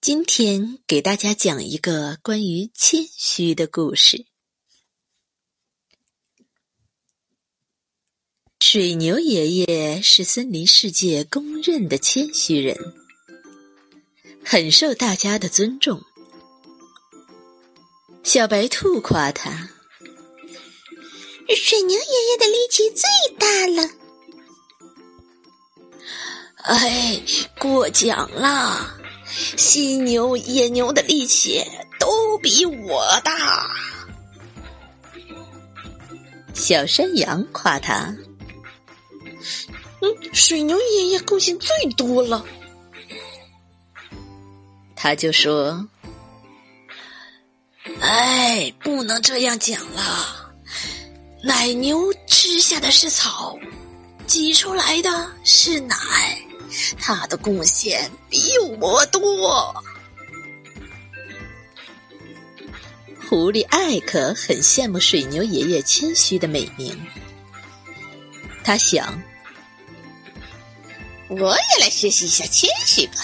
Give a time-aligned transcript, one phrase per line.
[0.00, 4.24] 今天给大家讲一个关于谦虚的故事。
[8.60, 12.94] 水牛爷爷是森林世界公认的谦虚人，
[14.42, 16.02] 很受大家的尊重。
[18.22, 19.68] 小白兔夸他
[21.54, 23.06] ：“水牛爷爷的力气最
[23.36, 23.90] 大了。”
[26.64, 27.22] 哎，
[27.58, 28.96] 过奖了。
[29.30, 31.64] 犀牛、野牛的力气
[31.98, 33.68] 都比我大。
[36.54, 38.14] 小山羊夸他
[40.02, 42.44] ：“嗯，水牛爷爷贡献最多了。”
[44.94, 45.88] 他就说
[48.00, 50.52] ：“哎，不能这样讲了。
[51.42, 53.58] 奶牛吃下的是草，
[54.26, 55.96] 挤出来的是奶。”
[56.98, 59.74] 他的贡献比我多。
[63.28, 67.00] 狐狸艾克很羡慕水牛爷爷谦虚的美名，
[68.64, 69.22] 他想
[71.30, 73.14] ：“我也来学习一下谦虚吧，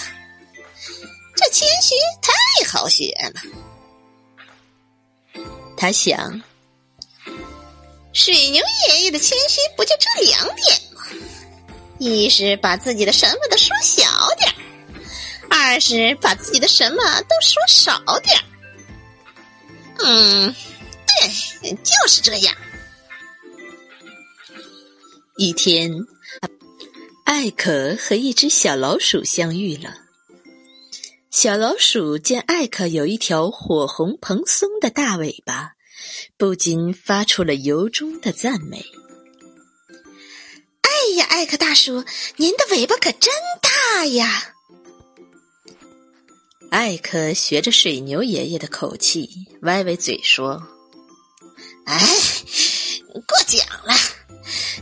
[1.35, 2.31] 这谦虚太
[2.69, 3.41] 好学了。”
[5.75, 6.41] 他想
[8.13, 10.81] ：“水牛爷爷的谦虚不就这两点？”
[11.99, 14.03] 一是把自己的什么都说小
[14.37, 14.55] 点儿，
[15.49, 18.43] 二是把自己的什么都说少点儿。
[19.99, 20.53] 嗯，
[21.61, 22.55] 对，就是这样。
[25.37, 25.91] 一天，
[27.23, 29.95] 艾可和一只小老鼠相遇了。
[31.31, 35.73] 小老鼠见艾可有一条火红蓬松的大尾巴，
[36.37, 38.85] 不禁发出了由衷的赞美。
[40.87, 42.05] 哎呀，艾克大叔，
[42.37, 44.53] 您的尾巴可真大呀！
[46.71, 49.29] 艾克学着水牛爷爷的口气，
[49.63, 50.63] 歪歪嘴说
[51.85, 51.99] ：“哎，
[53.27, 53.93] 过奖了，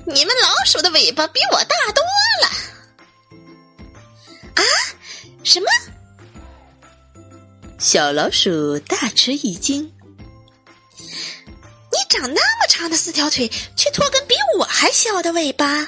[0.06, 2.04] 你们老鼠的尾巴比我大多
[2.44, 2.48] 了。”
[4.56, 4.62] 啊？
[5.44, 5.68] 什么？
[7.80, 9.84] 小老鼠大吃一惊
[10.98, 14.45] ：“你长那么长的四条腿，却拖根比我
[14.78, 15.88] 还小的尾巴？”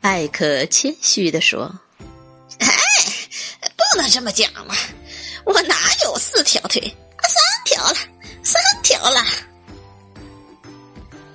[0.00, 1.78] 艾克谦虚地说
[2.58, 2.68] ：“哎，
[3.76, 4.74] 不能这么讲嘛！
[5.44, 6.80] 我哪有四条腿？
[7.28, 7.96] 三条了，
[8.42, 9.22] 三条了。”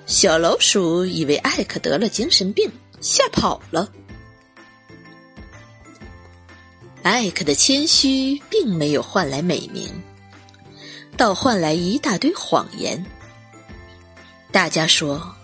[0.07, 3.87] 小老鼠以为艾克得了精神病，吓跑了。
[7.03, 9.93] 艾克的谦虚并没有换来美名，
[11.15, 13.05] 倒换来一大堆谎言。
[14.51, 15.35] 大家说。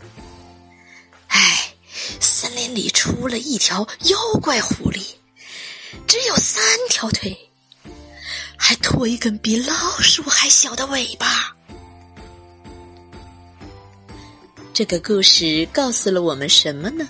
[2.74, 5.06] 里出了一条妖怪狐狸，
[6.08, 7.38] 只有三条腿，
[8.58, 11.54] 还拖一根比老鼠还小的尾巴。
[14.74, 17.08] 这个故事告诉了我们什么呢？